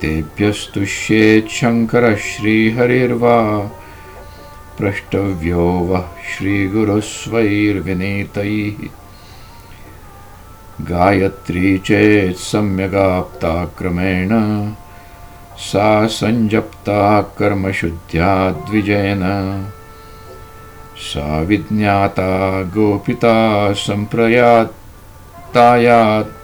तेभ्यस्तुष्येच्छङ्करः 0.00 2.16
श्रीहरिर्वा 2.26 3.36
प्रष्टव्यो 4.78 5.66
वः 5.90 6.08
श्रीगुरुस्वैर्विनीतैः 6.32 7.38
गायत्री 10.90 11.70
चेत् 11.86 12.42
सा 15.58 16.06
सञ्जप्ता 16.06 17.22
कर्मशुद्ध्या 17.22 18.50
द्विजेन 18.50 19.22
सा 20.96 21.40
विज्ञाता 21.40 22.62
गोपिता 22.62 23.72
सम्प्रयात्तायात्। 23.72 26.38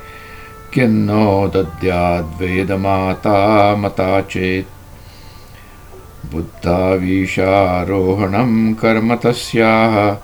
किन्नो 0.74 1.48
दद्याद्वेदमाता 1.48 3.76
मता 3.76 4.20
चेत्। 4.20 4.68
बुद्धावीशारोहणं 6.34 8.74
कर्म 8.74 9.16
तस्याः। 9.16 10.16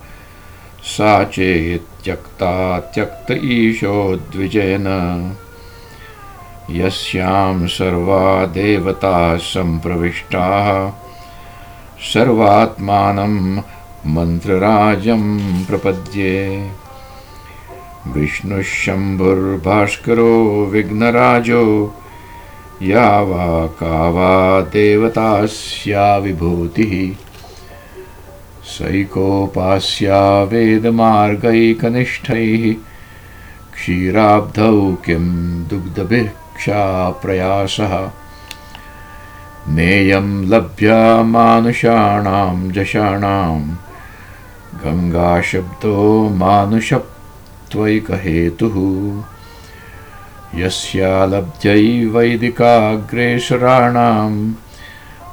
सा 0.82 1.24
चेत्यक्ता 1.24 2.80
त्यक्त 2.80 3.26
ईशो 3.30 4.16
द्विजेन 4.16 4.84
यस्यां 6.70 7.66
सर्वा 7.66 8.46
देवताः 8.46 9.36
सम्प्रविष्टाः 9.36 10.92
सर्वात्मानं 12.00 13.62
मन्त्रराजं 14.06 15.64
प्रपद्ये। 15.64 16.70
विष्णुशम्भुर्भास्करो 18.08 20.66
विघ्नराजो, 20.66 21.94
या 22.82 23.20
वा 23.20 23.66
का 23.66 24.08
वा 24.08 24.60
देवतास्या 24.60 26.16
विभूतिः। 26.16 27.16
सैकोपास्या 28.64 30.42
वेदमार्गैकनिष्ठैः। 30.42 32.74
क्षीराब्धौ 33.74 34.92
किं 34.92 35.68
दुग्धभिः 35.68 36.28
प्रयासः 36.68 38.10
नेयं 39.68 40.44
लभ्या 40.44 41.22
मानुषाणां 41.22 42.70
जषाणां 42.70 43.76
गङ्गाशब्दो 44.84 46.28
मानुषत्वैकहेतुः। 46.28 48.74
यस्या 50.60 51.26
लब्ध्यै 51.26 52.04
वैदिकाग्रेसराणां 52.04 54.52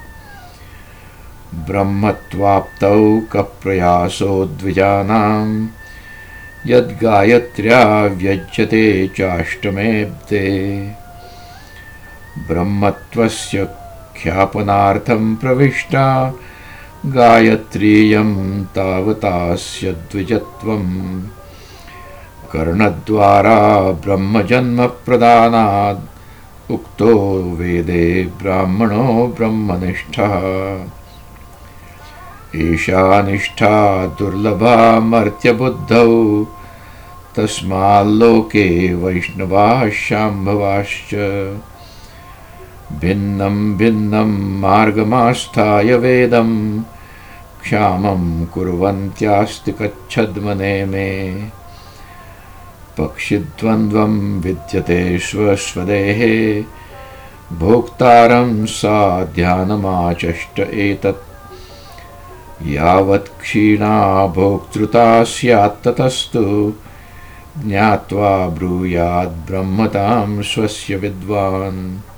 ब्रह्मत्वाप्तौ 1.68 3.21
कप्रयासो 3.31 4.45
द्विजानां 4.45 5.68
यद्गायत्र्या 6.68 8.06
व्यज्यते 8.06 9.07
चाष्टमेऽब्दे 9.07 10.47
ब्रह्मत्वस्य 12.38 13.68
ख्यापनार्थं 14.24 15.36
प्रविष्टा 15.36 16.33
गायत्रीयं 17.06 18.63
तावतास्य 18.63 19.92
द्विजत्वम् 19.92 21.22
कर्णद्वारा 22.54 23.92
ब्रह्मजन्मप्रदानाद् 23.92 26.72
उक्तो 26.72 27.42
वेदे 27.42 28.31
ब्राह्मणो 28.42 29.36
ब्रह्मनिष्ठः। 29.38 30.42
एषा 32.56 33.22
निष्ठा 33.22 34.06
दुर्लभा 34.06 35.00
मर्त्यबुद्धौ। 35.00 36.45
तस्माल्लोके 37.36 38.94
वैष्णवाः 38.94 39.89
शाम्भवाश्च। 39.89 41.16
भिन्नं 43.00 43.78
भिन्नं 43.78 44.60
मार्गमास्थाय 44.62 45.94
वेदं। 45.94 46.82
क्षामं 47.62 48.46
कुर्वन्त्यास्ति 48.46 49.72
कच्छद्मने 49.72 50.86
मे। 50.86 51.34
पक्षिद्वन्द्वं 52.98 54.42
विद्यते 54.42 55.20
स्वस्वदेः 55.20 56.64
भोक्तारं 57.58 58.66
सा 58.66 59.26
ध्यानमाचष्ट 59.26 60.60
एतत्। 60.60 61.28
यावत् 62.68 63.42
क्षीणा 63.42 64.28
भोक्तृता 64.28 65.24
स्यात्ततस्तु 65.24 66.74
ज्ञात्वा 67.66 68.48
ब्रूयाद्ब्रह्मतां 68.48 70.42
स्वस्य 70.42 70.96
विद्वान् 70.96 72.11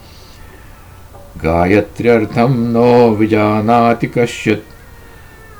गायत्र्यर्थं 1.43 2.57
नो 2.57 3.09
विजानाति 3.09 4.07
कश्चित्। 4.07 4.63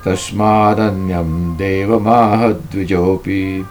तस्मादन्यं 0.05 1.57
देवमाहद्विजोऽपि। 1.57 3.65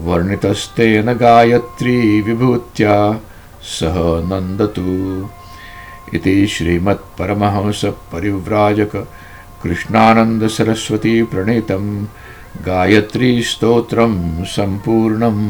वर्णितस्तेन 0.00 1.12
गायत्री 1.12 2.20
विभूत्या 2.20 3.20
सह 3.62 4.30
नन्दतु। 4.30 5.28
इति 6.16 6.46
श्रीमत्परमहंसपरिव्राजक 6.46 9.08
कृष्णानन्दसरस्वतीप्रणीतं 9.62 11.84
गायत्रीस्तोत्रं 12.66 14.14
सम्पूर्णम् 14.44 15.42